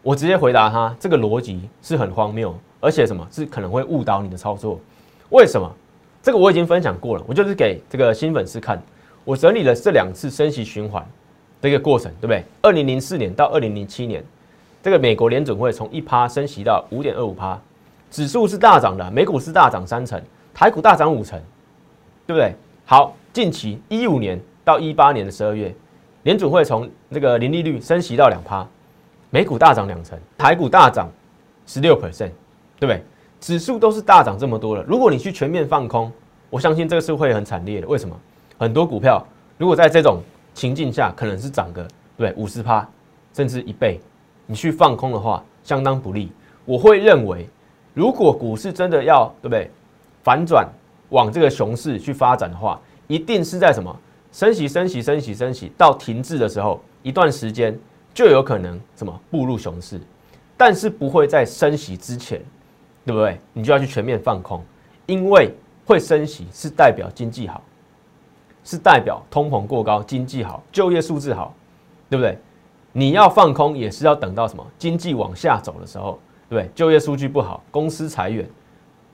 [0.00, 2.54] 我直接回答他，这个逻辑是很荒谬。
[2.80, 4.80] 而且什么是可能会误导你的操作？
[5.28, 5.70] 为什么？
[6.22, 8.82] 这个我已经分享过了，我就是给这个新粉丝看。
[9.22, 11.06] 我整理了这两次升息循环
[11.60, 12.42] 的一个过程，对不对？
[12.62, 14.24] 二零零四年到二零零七年，
[14.82, 17.60] 这个美国联准会从一趴升息到五点二五趴，
[18.10, 20.18] 指数是大涨的，美股是大涨三成，
[20.54, 21.38] 台股大涨五成，
[22.26, 22.54] 对不对？
[22.86, 25.74] 好，近期一五年到一八年的十二月，
[26.24, 28.66] 联准会从这个零利率升息到两趴，
[29.30, 31.08] 美股大涨两成，台股大涨
[31.66, 32.32] 十六 percent。
[32.80, 33.02] 对不对？
[33.40, 36.12] 指数都是大涨这么多了，如果你去全面放空，
[36.48, 37.88] 我相信这个是会很惨烈的。
[37.88, 38.16] 为什么？
[38.56, 39.26] 很多股票
[39.56, 40.22] 如果在这种
[40.54, 41.84] 情境下，可能是涨个
[42.16, 42.88] 对五十趴，
[43.34, 44.00] 甚至一倍，
[44.46, 46.30] 你去放空的话，相当不利。
[46.64, 47.48] 我会认为，
[47.94, 49.68] 如果股市真的要对不对
[50.22, 50.64] 反转
[51.08, 53.92] 往这个熊市去发展的话，一定是在什么
[54.32, 57.78] 升息、升息、升息、升息到停滞的时候，一段时间
[58.12, 60.00] 就有可能什么步入熊市，
[60.56, 62.40] 但是不会在升息之前。
[63.06, 63.38] 对不对？
[63.54, 64.62] 你就要去全面放空，
[65.06, 65.50] 因为
[65.86, 67.62] 会升息是代表经济好，
[68.62, 71.54] 是代表通膨过高，经济好，就业数字好，
[72.10, 72.36] 对不对？
[72.92, 74.66] 你要放空也是要等到什么？
[74.76, 76.18] 经济往下走的时候，
[76.50, 76.70] 对不对？
[76.74, 78.46] 就业数据不好，公司裁员，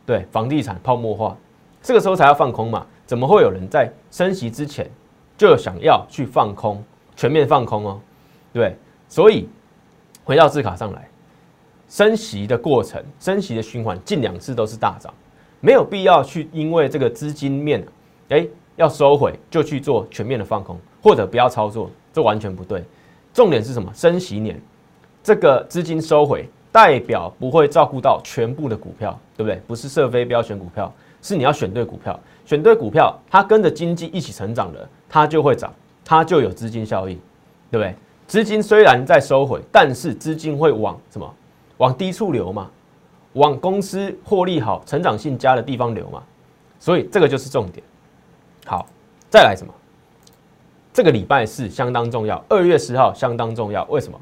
[0.04, 1.36] 对，房地产泡沫化，
[1.80, 2.84] 这个时候才要放空嘛？
[3.06, 4.90] 怎么会有人在升息之前
[5.36, 6.82] 就想要去放空，
[7.16, 8.00] 全面放空哦？
[8.52, 8.76] 对，
[9.08, 9.48] 所以
[10.24, 11.08] 回到字卡上来。
[11.86, 15.12] 升息的过程，升息的循环，近两次都是大涨，
[15.60, 17.86] 没有必要去因为这个资金面，
[18.30, 18.44] 哎，
[18.76, 22.82] 要收回就去做全面的放空，或者不要操作，这完全不对。
[23.32, 23.92] 重点是什么？
[23.94, 24.60] 升息年，
[25.22, 29.60] 这个资金收回，代表不会照顾到全部的股票，对不对？
[29.66, 30.92] 不是设飞标选股票，
[31.22, 35.72] 是你要选对股票，选对股票，它跟着经济一起成长的，它就会涨，
[36.04, 37.18] 它就有资金效应，
[37.70, 37.94] 对不对？
[38.26, 41.34] 资金虽然在收回，但是资金会往什么？
[41.78, 42.70] 往低处流嘛，
[43.32, 46.22] 往公司获利好、成长性佳的地方流嘛，
[46.78, 47.84] 所以这个就是重点。
[48.64, 48.86] 好，
[49.28, 49.74] 再来什么？
[50.92, 53.84] 这个礼拜四相当重要，二月十号相当重要。
[53.86, 54.18] 为什么？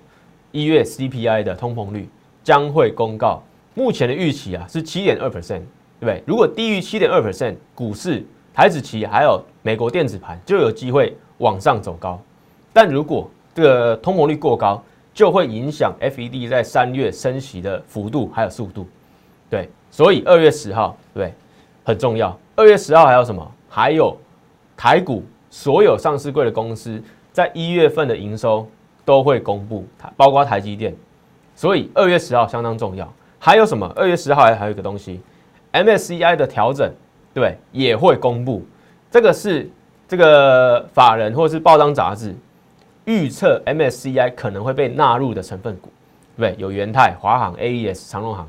[0.51, 2.09] 一月 CPI 的通膨率
[2.43, 3.43] 将会公告，
[3.75, 5.63] 目前的预期啊是七点二 percent，
[6.07, 6.23] 对？
[6.27, 12.21] 如果低于七点二 percent，股市、台子期还有美国电子盘就有机会往上走高。
[12.73, 14.83] 但如果这个通膨率过高，
[15.15, 18.87] 就会影响 FED 在三月升息的幅度还有速度，
[19.51, 21.35] 对，所以二月十号对
[21.85, 22.35] 很重要。
[22.57, 23.47] 二月十号还有什么？
[23.69, 24.17] 还有
[24.77, 28.67] 台股所有上市柜的公司在一月份的营收
[29.05, 29.87] 都会公布，
[30.17, 30.95] 包括台积电，
[31.55, 33.13] 所以二月十号相当重要。
[33.39, 33.87] 还有什么？
[33.95, 35.21] 二月十号还还有一个东西
[35.73, 36.93] ，MSCI 的调整，
[37.35, 38.65] 对，也会公布。
[39.11, 39.69] 这个是
[40.07, 42.35] 这个法人或是报章杂志
[43.05, 45.91] 预测 MSCI 可能会被纳入的成分股，
[46.37, 48.49] 对，有元泰、华航、AES、长隆航，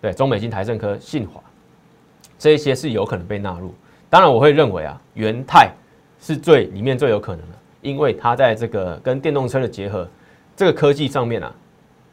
[0.00, 1.40] 对，中美金、台盛科、信华，
[2.38, 3.74] 这些是有可能被纳入。
[4.08, 5.70] 当然，我会认为啊，元泰
[6.20, 10.08] 是最里面最有可能的，因为它在这个跟电动车的结合，
[10.54, 11.52] 这个科技上面啊，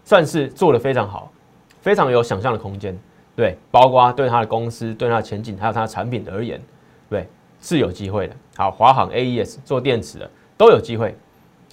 [0.04, 1.32] 算是做的非常好。
[1.82, 2.98] 非常有想象的空间，
[3.36, 6.62] 对，包括对它的公司、对它的前景，还有它的产品而言，
[7.10, 7.28] 对，
[7.60, 8.36] 是有机会的。
[8.56, 11.16] 好，华航、AES 做电池的都有机会。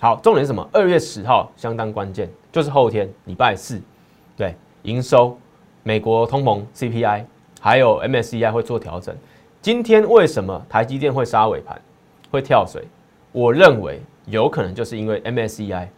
[0.00, 0.66] 好，重点是什么？
[0.72, 3.78] 二月十号相当关键，就是后天礼拜四，
[4.36, 5.36] 对，营收、
[5.82, 7.24] 美国通膨 CPI，
[7.60, 9.14] 还有 MSCI 会做调整。
[9.60, 11.78] 今天为什么台积电会杀尾盘，
[12.30, 12.82] 会跳水？
[13.32, 15.88] 我认为有可能就是因为 MSCI，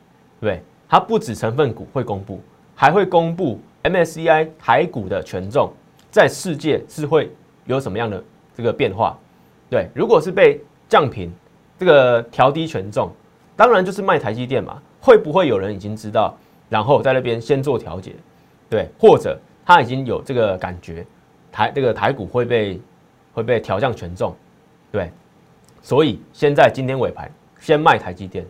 [0.41, 2.41] 对，它不止成分股会公布，
[2.75, 3.61] 还会公布。
[3.85, 5.73] MSCI 台股的权重
[6.11, 7.31] 在世界是会
[7.65, 8.23] 有什么样的
[8.55, 9.19] 这个变化？
[9.69, 11.33] 对，如果是被降频，
[11.79, 13.11] 这个调低权重，
[13.57, 14.81] 当然就是卖台积电嘛。
[15.01, 16.33] 会不会有人已经知道，
[16.69, 18.15] 然后在那边先做调节？
[18.71, 21.05] 对，或者他已经有这个感觉，
[21.51, 22.81] 台这个台股会被
[23.35, 24.33] 会被调降权重？
[24.93, 25.11] 对，
[25.83, 28.47] 所以现在今天尾盘先卖台积电，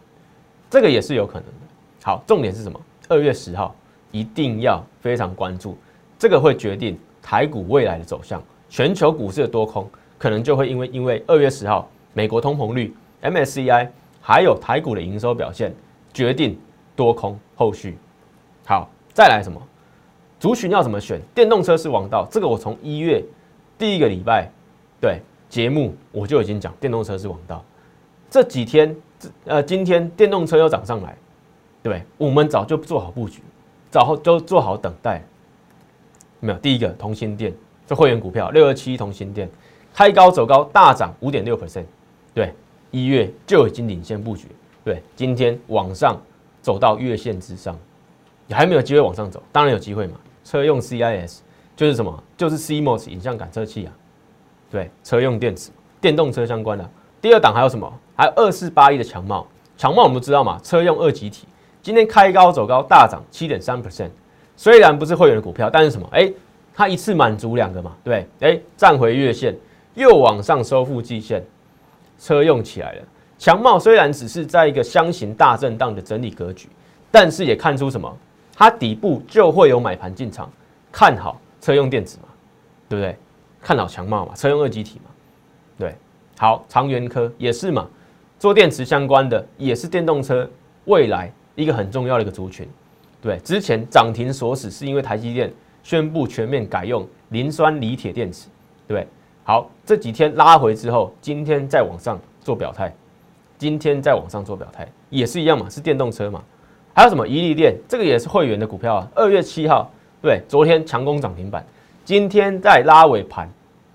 [0.69, 1.55] 这个也是有可能的。
[2.03, 2.79] 好，重点是什么？
[3.09, 3.75] 二月十号。
[4.13, 5.77] 一定要非常关注，
[6.17, 8.41] 这个会决定台股未来的走向。
[8.69, 13.89] 全球股市的多空可能就会因为因为二月十号美国通膨率、MSCI
[14.21, 15.75] 还有台股的营收表现，
[16.15, 16.59] 决定
[16.95, 17.99] 多空后续。
[18.65, 19.61] 好，再来什么？
[20.39, 21.21] 族群要怎么选？
[21.35, 23.23] 电动车是王道，这个我从一月
[23.77, 24.49] 第一个礼拜
[25.01, 27.65] 对节目我就已经讲电动车是王道。
[28.31, 28.97] 这几天
[29.45, 31.17] 呃今天电动车又涨上来，
[31.83, 33.43] 对，我们早就做好布局。
[33.93, 35.23] 早后都做好等待，
[36.41, 36.59] 没有。
[36.61, 37.53] 第一个同心店，
[37.87, 39.47] 这会员股票六二七同心店，
[39.93, 41.85] 开高走高大涨五点六 percent，
[42.33, 42.55] 对，
[42.91, 44.49] 一月就已经领先布局，
[44.83, 46.19] 对，今天往上
[46.63, 47.79] 走到月线之上，
[48.47, 50.15] 你还没有机会往上走，当然有机会嘛。
[50.43, 51.41] 车用 CIS
[51.77, 52.25] 就是什么？
[52.35, 53.93] 就是 CMOS 影像感测器啊，
[54.71, 56.91] 对，车用电子、电动车相关的。
[57.21, 57.93] 第二档还有什么？
[58.17, 61.47] 还有二四八一的强茂，强茂我们知道嘛，车用二级体。
[61.83, 64.11] 今天开高走高，大涨七点三 percent。
[64.57, 66.09] 虽然不是会员的股票，但是什么？
[66.13, 66.33] 哎，
[66.73, 69.57] 它一次满足两个嘛，对哎，站回月线，
[69.95, 71.45] 又往上收复季线，
[72.21, 73.03] 车用起来了。
[73.37, 76.69] 强茂虽然只是在一个箱型大震荡的整理格局，
[77.11, 78.17] 但是也看出什么？
[78.55, 80.49] 它底部就会有买盘进场，
[80.93, 82.29] 看好车用电子嘛，
[82.89, 83.17] 对不对？
[83.61, 85.11] 看好强茂嘛，车用二极体嘛，
[85.77, 85.97] 对。
[86.39, 87.89] 好，长源科也是嘛，
[88.39, 90.49] 做电池相关的，也是电动车
[90.85, 91.33] 未来。
[91.55, 92.67] 一个很重要的一个族群，
[93.21, 98.49] 对，之前涨停锁死是因为台积电宣布全面改用磷酸锂铁电池，
[98.89, 99.07] 对，
[99.45, 102.95] 好，这几天拉回之后，今天再往上做表态，
[103.59, 106.43] 今天再往上做表态，也是一样嘛，是电动车嘛，
[106.95, 107.27] 还有什么？
[107.27, 109.91] 宜利电，这个也是会员的股票啊，二月七号，
[110.23, 111.65] 对，昨天强攻涨停板，
[112.05, 113.49] 今天在拉尾盘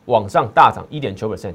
[0.06, 1.54] 往上大涨一点九 percent，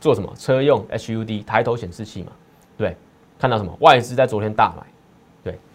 [0.00, 0.32] 做什么？
[0.38, 2.32] 车用 HUD 抬头显示器嘛，
[2.78, 2.96] 对，
[3.38, 3.76] 看到什么？
[3.80, 4.93] 外资在昨天大买。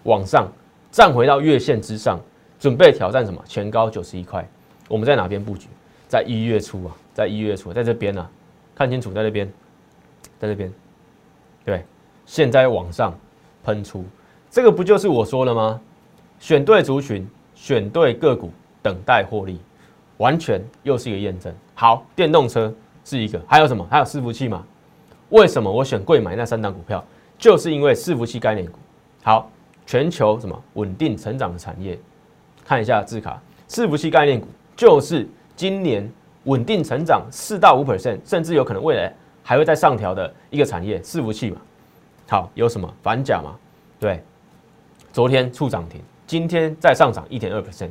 [0.09, 0.51] 往上
[0.89, 2.19] 站回到月线之上，
[2.59, 3.39] 准备挑战什么？
[3.45, 4.43] 前高九十一块。
[4.87, 5.67] 我们在哪边布局？
[6.07, 8.27] 在一月初啊，在一月初，在这边呢，
[8.73, 9.47] 看清楚，在这边，
[10.39, 10.73] 在这边。
[11.63, 11.85] 对，
[12.25, 13.13] 现在往上
[13.63, 14.03] 喷出，
[14.49, 15.79] 这个不就是我说了吗？
[16.39, 19.59] 选对族群，选对个股，等待获利，
[20.17, 21.53] 完全又是一个验证。
[21.75, 22.73] 好，电动车
[23.05, 23.85] 是一个，还有什么？
[23.91, 24.65] 还有伺服器嘛？
[25.29, 27.05] 为什么我选贵买那三档股票？
[27.37, 28.79] 就是因为伺服器概念股。
[29.21, 29.51] 好。
[29.89, 31.97] 全球什么稳定成长的产业？
[32.63, 36.07] 看一下字卡，伺服器概念股就是今年
[36.43, 41.57] 稳定成长四到五 percent，甚至有可能未来还会再上调的一个产业，伺服器嘛。
[42.27, 43.55] 好，有什么反甲嘛？
[43.99, 44.21] 对，
[45.11, 47.89] 昨天触涨停，今天再上涨一点二 percent，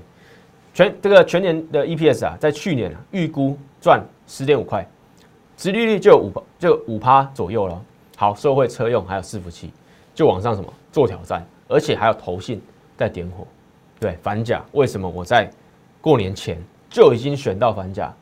[0.72, 4.88] 全这个全年的 EPS 啊，在去年啊预估赚十点五块，
[5.56, 7.82] 殖利率就五就五趴左右了。
[8.16, 9.72] 好，社会车用还有伺服器
[10.14, 11.44] 就往上什么做挑战。
[11.68, 12.60] 而且还有投信
[12.96, 13.46] 在点火，
[14.00, 15.48] 对反甲，为什么我在
[16.00, 16.58] 过年前
[16.90, 18.12] 就已经选到反甲？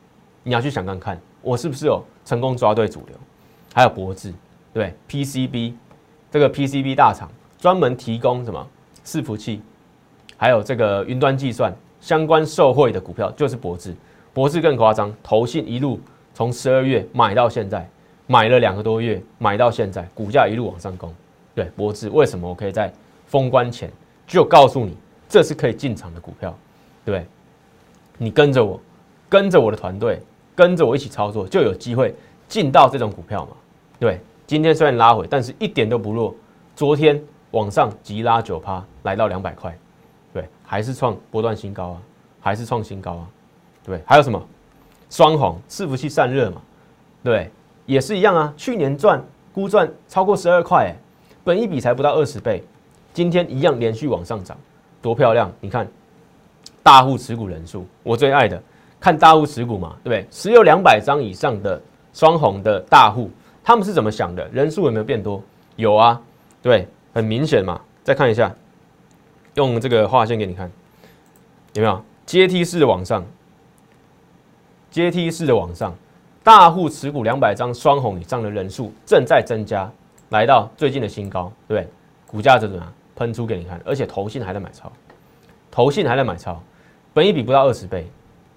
[0.43, 3.17] 你要去想看看，我是不是有成功抓对主流？
[3.73, 4.33] 还有博智，
[4.75, 5.75] 对 PCB
[6.31, 8.67] 这个 PCB 大厂专门提供什么
[9.05, 9.61] 伺服器，
[10.37, 13.95] 还有这个云端计算相关受惠的股票就是博智，
[14.33, 16.01] 博智更夸张，投信一路
[16.35, 17.89] 从十二月买到现在，
[18.27, 21.15] 买了两个多月，买到现在，股价一路往上攻。
[21.55, 22.93] 对博智，为什么我可以在
[23.27, 23.91] 封关前
[24.27, 24.97] 就告诉你，
[25.29, 26.57] 这是可以进场的股票，
[27.05, 27.27] 对不对？
[28.19, 28.81] 你跟着我，
[29.29, 30.23] 跟着我的团队，
[30.55, 32.15] 跟着我一起操作，就有机会
[32.49, 33.53] 进到这种股票嘛？
[33.99, 36.35] 对，今天虽然拉回，但是一点都不弱。
[36.75, 39.77] 昨天往上急拉九趴，来到两百块，
[40.33, 42.03] 对，还是创波段新高啊，
[42.41, 43.29] 还是创新高啊，
[43.85, 44.43] 对，还有什么
[45.11, 46.61] 双红伺服器散热嘛，
[47.23, 47.51] 对，
[47.87, 48.53] 也是一样啊。
[48.57, 50.97] 去年赚估赚超过十二块，哎，
[51.45, 52.63] 本一比才不到二十倍，
[53.17, 54.55] 今天一样连续往上涨，
[55.01, 55.51] 多漂亮！
[55.59, 55.89] 你看
[56.83, 58.63] 大户持股人数，我最爱的，
[59.01, 60.29] 看大户持股嘛，对不对？
[60.31, 61.81] 持有两百张以上的
[62.13, 63.31] 双红的大户，
[63.65, 64.47] 他们是怎么想的？
[64.49, 65.43] 人数有没有变多？
[65.77, 66.21] 有啊。
[66.61, 67.81] 对，很明显嘛。
[68.05, 68.55] 再看一下，
[69.55, 70.71] 用这个画线给你看，
[71.73, 73.25] 有没有阶梯式的往上？
[74.91, 75.95] 阶梯式的往上，
[76.45, 79.91] 大户持股两百张双红以上的人数正在增加，
[80.29, 81.91] 来到最近的新高，对不对？
[82.27, 82.93] 股价怎么样？
[83.17, 84.93] 喷出给你看，而且投信还在买超，
[85.71, 86.63] 投信还在买超，
[87.13, 88.07] 本一比不到二十倍，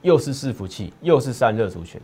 [0.02, 2.00] 又是伺服器，又是散热族群，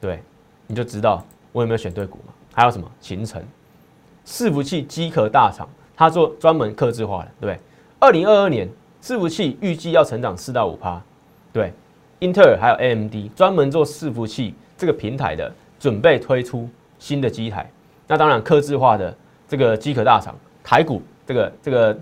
[0.00, 0.22] 对，
[0.66, 2.32] 你就知道我有没有选对股嘛？
[2.52, 3.40] 还有什么秦城？
[4.26, 7.60] 伺服器机壳大厂，它做专门刻制化的，对？
[8.00, 8.68] 二零二二年
[9.02, 11.00] 伺服器预计要成长四到五趴，
[11.52, 11.72] 对。
[12.20, 16.66] 英特尔还有 AMD 专门做伺服器这个平台的，准备推出
[16.98, 17.70] 新的机台。
[18.06, 19.14] 那当然，刻制化的
[19.46, 21.98] 这个机壳大厂，台股这个这个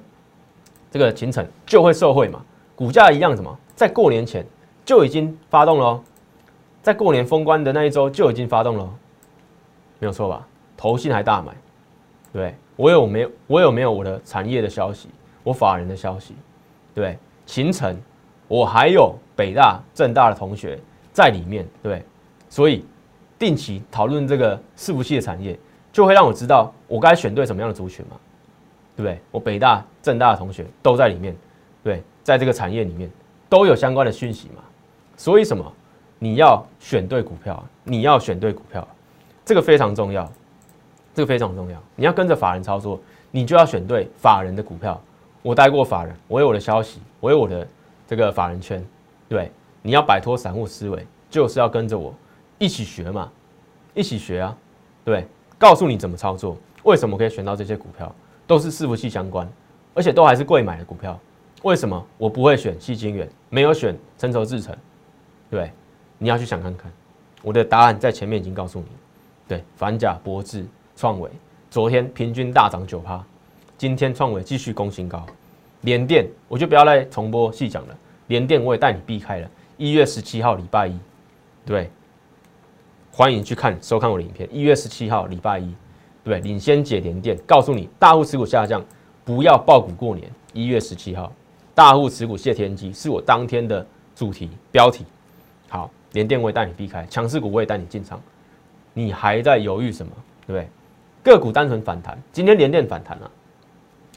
[0.90, 2.42] 这个秦城就会受惠嘛，
[2.74, 4.44] 股价一样什么，在过年前
[4.84, 6.02] 就已经发动了，
[6.82, 8.94] 在过年封关的那一周就已经发动了，
[9.98, 10.46] 没有错吧？
[10.76, 11.52] 投信还大买。
[12.32, 15.08] 对，我有没有我有没有我的产业的消息，
[15.42, 16.34] 我法人的消息，
[16.94, 17.96] 对，秦城，
[18.48, 20.78] 我还有北大、正大的同学
[21.12, 22.02] 在里面，对，
[22.48, 22.84] 所以
[23.38, 25.58] 定期讨论这个伺服器的产业，
[25.92, 28.16] 就会让我知道我该选对什么样的族群嘛，
[28.96, 29.18] 对不对？
[29.30, 31.36] 我北大、正大的同学都在里面，
[31.82, 33.10] 对，在这个产业里面
[33.48, 34.62] 都有相关的讯息嘛，
[35.16, 35.72] 所以什么？
[36.18, 38.86] 你要选对股票，你要选对股票，
[39.44, 40.30] 这个非常重要。
[41.14, 42.98] 这个非常重要，你要跟着法人操作，
[43.30, 44.98] 你就要选对法人的股票。
[45.42, 47.68] 我带过法人，我有我的消息，我有我的
[48.06, 48.82] 这个法人圈，
[49.28, 49.52] 对，
[49.82, 52.14] 你要摆脱散户思维，就是要跟着我
[52.56, 53.30] 一起学嘛，
[53.92, 54.56] 一起学啊，
[55.04, 55.26] 对，
[55.58, 58.10] 告诉你怎么操作，为什么可以选到这些股票，
[58.46, 59.48] 都是伺服器相关，
[59.94, 61.18] 而且都还是贵买的股票。
[61.62, 64.76] 为什么我不会选细晶圆，没有选成熟制成？
[65.50, 65.70] 对，
[66.18, 66.90] 你要去想看看，
[67.42, 68.86] 我的答案在前面已经告诉你，
[69.48, 70.66] 对，反甲博智。
[70.94, 71.30] 创伟
[71.70, 73.24] 昨天平均大涨九趴，
[73.78, 75.24] 今天创伟继续攻新高。
[75.80, 79.50] 联电我就不要再重播细讲了，联电我也带你避开了。
[79.78, 80.96] 一月十七号礼拜一，
[81.64, 81.90] 对，
[83.10, 84.48] 欢迎去看收看我的影片。
[84.52, 85.74] 一月十七号礼拜一，
[86.24, 88.84] 对，领先解联电，告诉你大户持股下降，
[89.24, 90.30] 不要爆股过年。
[90.52, 91.32] 一月十七号，
[91.74, 95.04] 大户持股谢天机是我当天的主题标题。
[95.68, 98.20] 好，联电我也带你避开，强势股我也带你进场。
[98.94, 100.12] 你还在犹豫什么？
[100.46, 100.68] 对不对？
[101.22, 103.30] 个股单纯反弹，今天连电反弹了，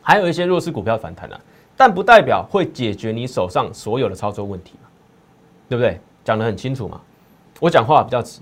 [0.02, 1.40] 还有一些弱势股票反弹了，
[1.78, 4.90] 但不代表会解决你手上所有的操作问题嘛，
[5.70, 6.00] 对不对？
[6.24, 7.00] 讲得很清楚嘛，
[7.60, 8.42] 我讲话比较直，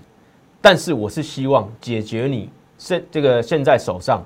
[0.60, 4.22] 但是我是希望解决你现这个现在手上，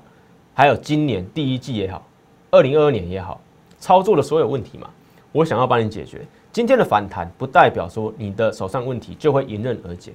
[0.53, 2.05] 还有今年第一季也好，
[2.51, 3.39] 二零二二年也好，
[3.79, 4.89] 操作的所有问题嘛，
[5.31, 6.25] 我想要帮你解决。
[6.51, 10.13] 今天的反弹不代表说你的手上问题就会迎刃而解，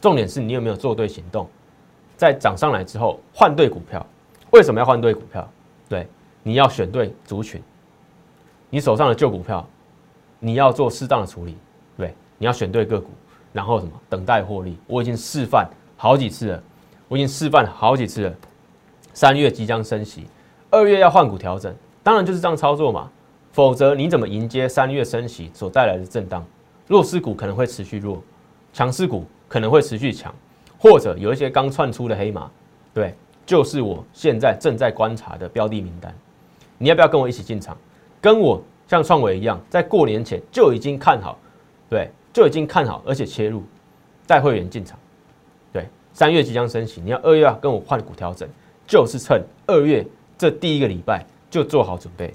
[0.00, 1.48] 重点是你有没有做对行动。
[2.16, 4.04] 在涨上来之后换对股票，
[4.50, 5.48] 为什么要换对股票？
[5.88, 6.06] 对，
[6.42, 7.62] 你要选对族群。
[8.70, 9.64] 你手上的旧股票，
[10.40, 11.56] 你要做适当的处理。
[11.96, 13.10] 对，你要选对个股，
[13.52, 13.92] 然后什么？
[14.10, 14.76] 等待获利。
[14.88, 16.62] 我已经示范好几次了，
[17.08, 18.34] 我已经示范了好几次了。
[19.12, 20.26] 三月即将升息，
[20.70, 23.10] 二月要换股调整，当然就是这样操作嘛。
[23.50, 26.46] 否则你怎么迎接三月升息所带来的震荡？
[26.86, 28.22] 弱势股可能会持续弱，
[28.72, 30.32] 强势股可能会持续强。
[30.78, 32.48] 或者有一些刚窜出的黑马，
[32.94, 33.12] 对，
[33.44, 36.14] 就是我现在正在观察的标的名单。
[36.76, 37.76] 你要不要跟我一起进场？
[38.20, 41.36] 跟我像创伟一样，在过年前就已经看好，
[41.90, 43.64] 对，就已经看好，而且切入
[44.24, 44.96] 带会员进场。
[46.18, 48.48] 三月即将升息，你要二月要跟我换股调整，
[48.88, 50.04] 就是趁二月
[50.36, 52.34] 这第一个礼拜就做好准备。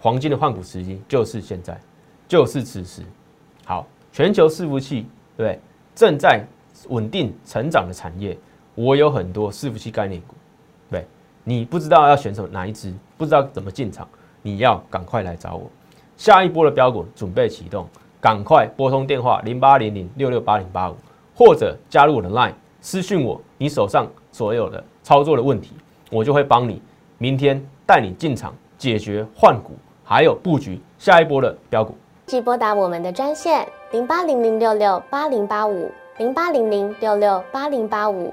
[0.00, 1.80] 黄金的换股时机就是现在，
[2.26, 3.02] 就是此时。
[3.64, 5.06] 好，全球伺服器
[5.36, 5.60] 对
[5.94, 6.44] 正在。
[6.88, 8.34] 稳定成长的产业，
[8.74, 10.34] 我有很多伺服器概念股，
[10.90, 11.06] 对，
[11.44, 14.08] 你不知道要选什么哪一支，不知道怎么进场，
[14.40, 15.70] 你要赶快来找我。
[16.16, 17.86] 下一波的标股准备启动，
[18.18, 20.96] 赶快拨通电话零八零零六六八零八五，
[21.34, 25.72] 或者加入我的 Line 私讯我，你手上所有的操作的问题，
[26.10, 26.80] 我就会帮你
[27.18, 29.72] 明天带你进场解决换股，
[30.02, 31.94] 还有布局下一波的标股。
[32.26, 38.32] 即拨打我们的专线零八零零六六八零八五零八零零六六八零八五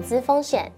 [0.00, 0.72] 资风险。